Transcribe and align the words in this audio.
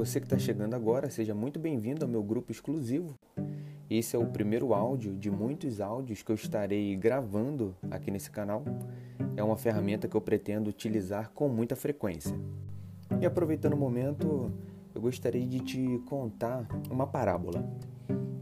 você 0.00 0.18
que 0.18 0.24
está 0.24 0.38
chegando 0.38 0.72
agora, 0.72 1.10
seja 1.10 1.34
muito 1.34 1.58
bem-vindo 1.58 2.06
ao 2.06 2.10
meu 2.10 2.22
grupo 2.22 2.50
exclusivo. 2.50 3.14
Esse 3.90 4.16
é 4.16 4.18
o 4.18 4.24
primeiro 4.24 4.72
áudio 4.72 5.14
de 5.14 5.30
muitos 5.30 5.78
áudios 5.78 6.22
que 6.22 6.32
eu 6.32 6.34
estarei 6.34 6.96
gravando 6.96 7.76
aqui 7.90 8.10
nesse 8.10 8.30
canal. 8.30 8.64
É 9.36 9.44
uma 9.44 9.58
ferramenta 9.58 10.08
que 10.08 10.16
eu 10.16 10.20
pretendo 10.22 10.70
utilizar 10.70 11.30
com 11.34 11.50
muita 11.50 11.76
frequência. 11.76 12.34
E 13.20 13.26
aproveitando 13.26 13.74
o 13.74 13.76
momento, 13.76 14.50
eu 14.94 15.02
gostaria 15.02 15.46
de 15.46 15.60
te 15.60 15.98
contar 16.08 16.66
uma 16.90 17.06
parábola. 17.06 17.62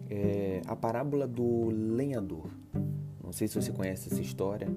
É 0.08 0.62
a 0.64 0.76
parábola 0.76 1.26
do 1.26 1.70
lenhador. 1.70 2.50
Não 3.20 3.32
sei 3.32 3.48
se 3.48 3.60
você 3.60 3.72
conhece 3.72 4.12
essa 4.12 4.22
história, 4.22 4.68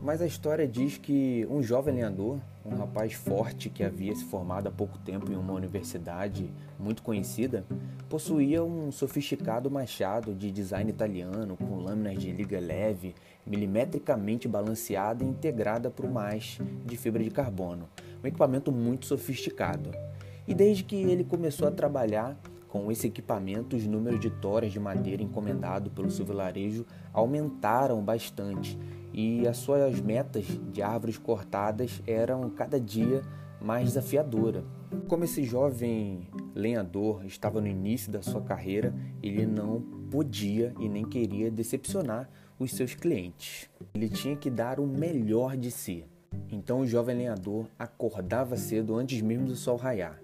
mas 0.00 0.22
a 0.22 0.26
história 0.26 0.66
diz 0.66 0.96
que 0.96 1.46
um 1.50 1.62
jovem 1.62 1.94
lenhador, 1.94 2.38
um 2.64 2.76
rapaz 2.76 3.14
forte 3.14 3.68
que 3.68 3.82
havia 3.82 4.14
se 4.14 4.24
formado 4.24 4.68
há 4.68 4.70
pouco 4.70 4.96
tempo 4.98 5.30
em 5.32 5.36
uma 5.36 5.52
universidade 5.52 6.52
muito 6.78 7.02
conhecida, 7.02 7.64
possuía 8.08 8.62
um 8.62 8.92
sofisticado 8.92 9.70
machado 9.70 10.34
de 10.34 10.50
design 10.52 10.90
italiano 10.90 11.56
com 11.56 11.76
lâminas 11.76 12.18
de 12.18 12.30
liga 12.30 12.60
leve, 12.60 13.14
milimetricamente 13.44 14.46
balanceada 14.46 15.24
e 15.24 15.26
integrada 15.26 15.90
por 15.90 16.04
uma 16.04 16.28
haste 16.28 16.62
de 16.62 16.96
fibra 16.96 17.24
de 17.24 17.30
carbono, 17.30 17.88
um 18.22 18.26
equipamento 18.26 18.70
muito 18.70 19.06
sofisticado. 19.06 19.90
E 20.46 20.54
desde 20.54 20.84
que 20.84 20.96
ele 20.96 21.24
começou 21.24 21.66
a 21.66 21.72
trabalhar 21.72 22.38
com 22.68 22.92
esse 22.92 23.06
equipamento, 23.06 23.76
os 23.76 23.86
números 23.86 24.20
de 24.20 24.30
toras 24.30 24.70
de 24.70 24.78
madeira 24.78 25.22
encomendado 25.22 25.90
pelo 25.90 26.10
seu 26.10 26.24
vilarejo 26.24 26.86
aumentaram 27.12 28.02
bastante 28.02 28.78
e 29.18 29.48
as 29.48 29.56
suas 29.56 30.00
metas 30.00 30.46
de 30.70 30.80
árvores 30.80 31.18
cortadas 31.18 32.00
eram 32.06 32.48
cada 32.50 32.78
dia 32.78 33.20
mais 33.60 33.86
desafiadoras. 33.86 34.62
Como 35.08 35.24
esse 35.24 35.42
jovem 35.42 36.28
lenhador 36.54 37.26
estava 37.26 37.60
no 37.60 37.66
início 37.66 38.12
da 38.12 38.22
sua 38.22 38.40
carreira, 38.40 38.94
ele 39.20 39.44
não 39.44 39.80
podia 40.08 40.72
e 40.78 40.88
nem 40.88 41.04
queria 41.04 41.50
decepcionar 41.50 42.30
os 42.60 42.70
seus 42.70 42.94
clientes. 42.94 43.68
Ele 43.92 44.08
tinha 44.08 44.36
que 44.36 44.48
dar 44.48 44.78
o 44.78 44.86
melhor 44.86 45.56
de 45.56 45.72
si. 45.72 46.06
Então 46.48 46.82
o 46.82 46.86
jovem 46.86 47.16
lenhador 47.16 47.66
acordava 47.76 48.56
cedo 48.56 48.94
antes 48.94 49.20
mesmo 49.20 49.46
do 49.46 49.56
sol 49.56 49.76
raiar. 49.76 50.22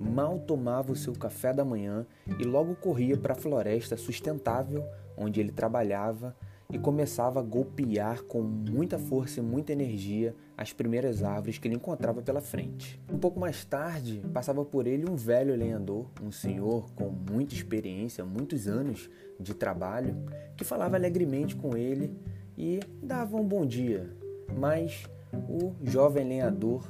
Mal 0.00 0.38
tomava 0.38 0.92
o 0.92 0.96
seu 0.96 1.14
café 1.14 1.52
da 1.52 1.64
manhã 1.64 2.06
e 2.38 2.44
logo 2.44 2.76
corria 2.76 3.16
para 3.16 3.32
a 3.32 3.36
floresta 3.36 3.96
sustentável 3.96 4.84
onde 5.16 5.40
ele 5.40 5.50
trabalhava 5.50 6.36
e 6.70 6.78
começava 6.78 7.40
a 7.40 7.42
golpear 7.42 8.22
com 8.22 8.42
muita 8.42 8.98
força 8.98 9.40
e 9.40 9.42
muita 9.42 9.72
energia 9.72 10.34
as 10.56 10.72
primeiras 10.72 11.22
árvores 11.22 11.58
que 11.58 11.68
ele 11.68 11.76
encontrava 11.76 12.22
pela 12.22 12.40
frente. 12.40 13.00
Um 13.12 13.18
pouco 13.18 13.38
mais 13.38 13.64
tarde, 13.64 14.22
passava 14.32 14.64
por 14.64 14.86
ele 14.86 15.08
um 15.08 15.14
velho 15.14 15.54
lenhador, 15.54 16.06
um 16.22 16.32
senhor 16.32 16.90
com 16.92 17.08
muita 17.08 17.54
experiência, 17.54 18.24
muitos 18.24 18.66
anos 18.66 19.08
de 19.38 19.54
trabalho, 19.54 20.16
que 20.56 20.64
falava 20.64 20.96
alegremente 20.96 21.54
com 21.54 21.76
ele 21.76 22.16
e 22.56 22.80
dava 23.02 23.36
um 23.36 23.46
bom 23.46 23.64
dia. 23.64 24.10
Mas 24.58 25.04
o 25.48 25.72
jovem 25.84 26.26
lenhador, 26.26 26.84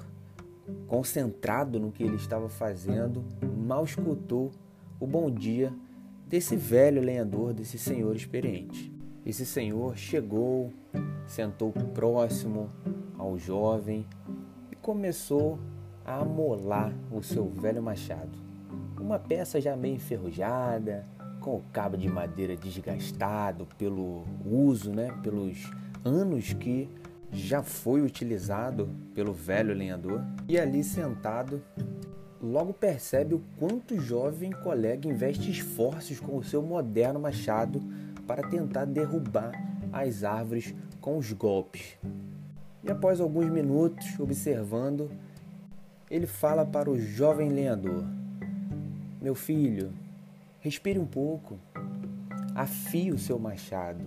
concentrado 0.87 1.79
no 1.79 1.91
que 1.91 2.03
ele 2.03 2.17
estava 2.17 2.49
fazendo, 2.49 3.25
mal 3.57 3.85
escutou 3.85 4.53
o 4.99 5.07
bom 5.07 5.31
dia 5.31 5.73
desse 6.27 6.57
velho 6.57 7.03
lenhador, 7.03 7.53
desse 7.53 7.79
senhor 7.79 8.15
experiente. 8.17 8.96
Esse 9.27 9.45
senhor 9.45 9.97
chegou, 9.97 10.73
sentou 11.27 11.73
próximo 11.73 12.71
ao 13.19 13.37
jovem 13.37 14.07
e 14.71 14.77
começou 14.77 15.59
a 16.05 16.21
amolar 16.21 16.95
o 17.11 17.21
seu 17.21 17.49
velho 17.49 17.83
machado. 17.83 18.39
Uma 19.01 19.19
peça 19.19 19.61
já 19.61 19.75
meio 19.75 19.97
enferrujada, 19.97 21.05
com 21.41 21.57
o 21.57 21.63
cabo 21.73 21.97
de 21.97 22.09
madeira 22.09 22.57
desgastado 22.57 23.67
pelo 23.77 24.25
uso, 24.45 24.93
né, 24.93 25.11
pelos 25.25 25.73
anos 26.05 26.53
que 26.53 26.89
já 27.33 27.65
foi 27.65 28.03
utilizado 28.03 28.89
pelo 29.13 29.33
velho 29.33 29.75
lenhador. 29.75 30.23
E 30.47 30.57
ali 30.57 30.85
sentado, 30.85 31.61
logo 32.41 32.73
percebe 32.73 33.35
o 33.35 33.43
quanto 33.59 33.95
o 33.95 34.01
jovem 34.01 34.53
colega 34.53 35.09
investe 35.09 35.51
esforços 35.51 36.21
com 36.21 36.37
o 36.37 36.45
seu 36.45 36.63
moderno 36.63 37.19
machado 37.19 37.83
para 38.27 38.43
tentar 38.49 38.85
derrubar 38.85 39.53
as 39.93 40.25
árvores 40.25 40.75
com 41.01 41.17
os 41.17 41.33
golpes. 41.33 41.97
E 42.83 42.91
após 42.91 43.21
alguns 43.21 43.51
minutos 43.51 44.19
observando, 44.19 45.11
ele 46.11 46.27
fala 46.27 46.65
para 46.65 46.91
o 46.91 46.99
jovem 46.99 47.49
lenhador: 47.49 48.05
Meu 49.21 49.35
filho, 49.35 49.93
respire 50.61 50.99
um 50.99 51.07
pouco, 51.07 51.59
afie 52.55 53.11
o 53.11 53.19
seu 53.19 53.39
machado. 53.39 54.05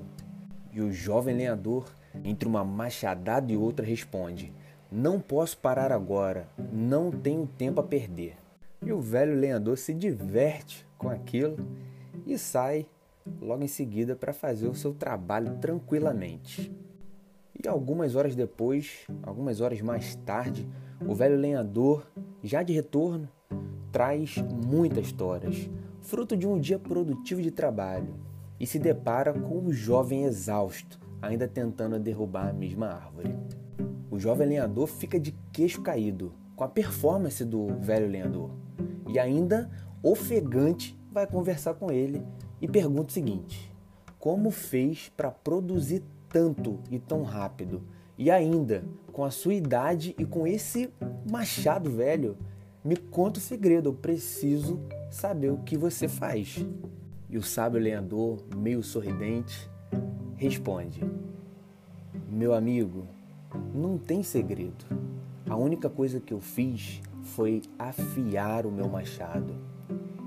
E 0.71 0.81
o 0.81 0.91
jovem 0.91 1.35
lenhador, 1.35 1.91
entre 2.23 2.47
uma 2.47 2.63
machadada 2.63 3.51
e 3.51 3.57
outra, 3.57 3.85
responde: 3.85 4.53
Não 4.91 5.19
posso 5.19 5.57
parar 5.57 5.91
agora, 5.91 6.47
não 6.71 7.11
tenho 7.11 7.47
tempo 7.47 7.81
a 7.81 7.83
perder. 7.83 8.37
E 8.81 8.93
o 8.93 9.01
velho 9.01 9.35
lenhador 9.35 9.77
se 9.77 9.93
diverte 9.93 10.87
com 10.97 11.09
aquilo 11.09 11.57
e 12.25 12.37
sai 12.37 12.85
logo 13.41 13.63
em 13.63 13.67
seguida 13.67 14.15
para 14.15 14.33
fazer 14.33 14.67
o 14.67 14.75
seu 14.75 14.93
trabalho 14.93 15.57
tranquilamente. 15.57 16.71
E 17.61 17.67
algumas 17.67 18.15
horas 18.15 18.35
depois, 18.35 19.05
algumas 19.23 19.61
horas 19.61 19.81
mais 19.81 20.15
tarde, 20.15 20.67
o 21.05 21.13
velho 21.13 21.35
lenhador, 21.35 22.07
já 22.41 22.63
de 22.63 22.73
retorno, 22.73 23.27
traz 23.91 24.37
muitas 24.65 25.11
toras, 25.11 25.69
fruto 26.01 26.37
de 26.37 26.47
um 26.47 26.59
dia 26.59 26.79
produtivo 26.79 27.41
de 27.41 27.51
trabalho, 27.51 28.15
e 28.59 28.65
se 28.65 28.77
depara 28.77 29.33
com 29.33 29.59
um 29.59 29.71
jovem 29.71 30.25
exausto, 30.25 30.99
ainda 31.21 31.47
tentando 31.47 31.99
derrubar 31.99 32.49
a 32.49 32.53
mesma 32.53 32.87
árvore. 32.87 33.35
O 34.11 34.19
jovem 34.19 34.47
lenhador 34.47 34.87
fica 34.87 35.19
de 35.19 35.31
queixo 35.51 35.81
caído 35.81 36.33
com 36.55 36.63
a 36.63 36.67
performance 36.67 37.45
do 37.45 37.67
velho 37.79 38.07
lenhador 38.07 38.51
e 39.07 39.17
ainda 39.17 39.69
ofegante 40.03 40.99
vai 41.11 41.25
conversar 41.25 41.73
com 41.75 41.91
ele 41.91 42.21
e 42.61 42.67
pergunta 42.67 43.09
o 43.09 43.13
seguinte: 43.13 43.71
como 44.19 44.51
fez 44.51 45.11
para 45.15 45.31
produzir 45.31 46.03
tanto 46.27 46.79
e 46.91 46.99
tão 46.99 47.23
rápido? 47.23 47.81
E 48.17 48.29
ainda, 48.29 48.83
com 49.13 49.23
a 49.23 49.31
sua 49.31 49.53
idade 49.53 50.13
e 50.17 50.25
com 50.25 50.45
esse 50.45 50.89
machado 51.29 51.89
velho, 51.89 52.37
me 52.83 52.97
conta 52.97 53.39
o 53.39 53.41
segredo, 53.41 53.89
eu 53.89 53.93
preciso 53.93 54.79
saber 55.09 55.51
o 55.51 55.59
que 55.59 55.77
você 55.77 56.07
faz. 56.07 56.65
E 57.29 57.37
o 57.37 57.43
sábio 57.43 57.79
lenhador, 57.79 58.43
meio 58.57 58.83
sorridente, 58.83 59.69
responde: 60.35 61.01
Meu 62.29 62.53
amigo, 62.53 63.07
não 63.73 63.97
tem 63.97 64.21
segredo. 64.21 64.85
A 65.49 65.55
única 65.55 65.89
coisa 65.89 66.19
que 66.19 66.33
eu 66.33 66.39
fiz 66.39 67.01
foi 67.23 67.61
afiar 67.77 68.65
o 68.65 68.71
meu 68.71 68.87
machado. 68.87 69.55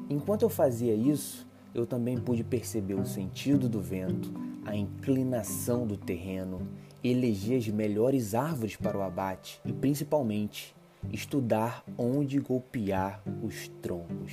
Enquanto 0.09 0.43
eu 0.43 0.49
fazia 0.49 0.95
isso, 0.95 1.47
eu 1.75 1.87
também 1.87 2.19
pude 2.19 2.45
perceber 2.45 2.95
o 2.95 3.07
sentido 3.07 3.69
do 3.69 3.81
vento, 3.81 4.33
a 4.65 4.77
inclinação 4.77 5.87
do 5.87 5.97
terreno, 5.97 6.67
eleger 7.03 7.59
as 7.59 7.69
melhores 7.69 8.35
árvores 8.35 8.77
para 8.77 8.97
o 8.97 9.03
abate 9.03 9.61
e, 9.65 9.73
principalmente, 9.73 10.75
estudar 11.13 11.85
onde 11.99 12.39
golpear 12.39 13.23
os 13.43 13.69
troncos. 13.81 14.33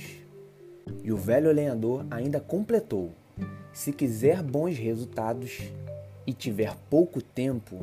E 1.02 1.12
o 1.12 1.16
velho 1.16 1.52
lenhador 1.52 2.06
ainda 2.10 2.40
completou: 2.40 3.12
se 3.72 3.92
quiser 3.92 4.42
bons 4.42 4.76
resultados 4.76 5.60
e 6.26 6.32
tiver 6.32 6.76
pouco 6.88 7.22
tempo, 7.22 7.80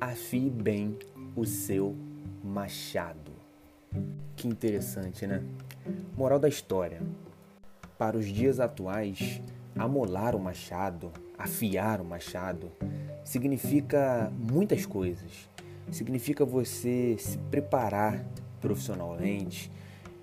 afie 0.00 0.50
bem 0.50 0.96
o 1.34 1.44
seu 1.44 1.94
machado. 2.42 3.32
Que 4.34 4.48
interessante, 4.48 5.26
né? 5.26 5.42
Moral 6.16 6.38
da 6.38 6.48
história: 6.48 7.00
para 7.98 8.16
os 8.16 8.26
dias 8.26 8.60
atuais, 8.60 9.40
amolar 9.76 10.34
o 10.34 10.40
machado, 10.40 11.10
afiar 11.38 12.00
o 12.00 12.04
machado, 12.04 12.70
significa 13.24 14.32
muitas 14.38 14.86
coisas. 14.86 15.48
Significa 15.90 16.44
você 16.44 17.16
se 17.18 17.38
preparar 17.50 18.24
profissionalmente, 18.60 19.70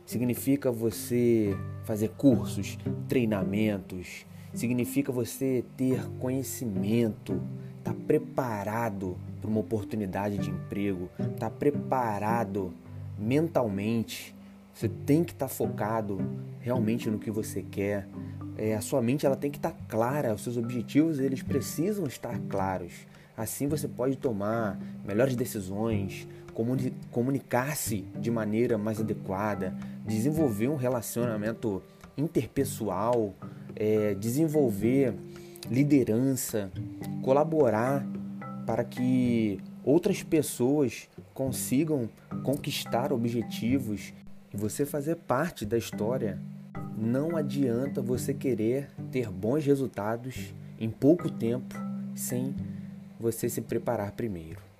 significa 0.06 0.72
você 0.72 1.58
fazer 1.86 2.10
cursos, 2.10 2.78
treinamentos, 3.08 4.26
significa 4.54 5.12
você 5.12 5.64
ter 5.78 6.06
conhecimento, 6.20 7.42
estar 7.78 7.94
tá 7.94 8.00
preparado 8.06 9.18
para 9.40 9.50
uma 9.50 9.62
oportunidade 9.62 10.38
de 10.38 10.50
emprego, 10.50 11.10
estar 11.18 11.50
tá 11.50 11.50
preparado 11.50 12.74
mentalmente 13.18 14.36
você 14.74 14.90
tem 14.90 15.24
que 15.24 15.34
estar 15.34 15.48
tá 15.48 15.54
focado 15.54 16.20
realmente 16.60 17.10
no 17.10 17.20
que 17.20 17.30
você 17.30 17.62
quer. 17.62 18.08
É, 18.58 18.76
a 18.76 18.82
sua 18.82 19.02
mente 19.02 19.26
ela 19.26 19.36
tem 19.36 19.52
que 19.52 19.58
estar 19.58 19.72
tá 19.72 19.78
clara, 19.88 20.34
os 20.34 20.42
seus 20.42 20.58
objetivos 20.58 21.20
eles 21.20 21.44
precisam 21.44 22.06
estar 22.06 22.40
claros. 22.50 22.94
Assim 23.38 23.68
você 23.68 23.88
pode 23.88 24.18
tomar 24.18 24.80
melhores 25.04 25.36
decisões, 25.36 26.28
comuni 26.54 26.94
comunicar-se 27.12 28.02
de 28.20 28.30
maneira 28.30 28.78
mais 28.78 29.00
adequada, 29.00 29.76
desenvolver 30.06 30.68
um 30.68 30.76
relacionamento 30.76 31.82
interpessoal, 32.18 33.34
é, 33.76 34.14
desenvolver 34.16 35.16
liderança, 35.70 36.72
colaborar 37.24 38.06
para 38.66 38.84
que 38.84 39.60
outras 39.84 40.22
pessoas 40.22 41.10
consigam 41.34 42.08
conquistar 42.44 43.12
objetivos 43.12 44.14
e 44.54 44.58
você 44.58 44.86
fazer 44.86 45.16
parte 45.16 45.66
da 45.66 45.78
história. 45.78 46.40
Não 46.98 47.36
adianta 47.36 48.02
você 48.02 48.34
querer 48.34 48.90
ter 49.12 49.30
bons 49.30 49.66
resultados 49.66 50.54
em 50.80 50.90
pouco 50.90 51.30
tempo 51.30 51.76
sem 52.16 52.56
você 53.20 53.50
se 53.50 53.62
preparar 53.62 54.12
primeiro. 54.12 54.73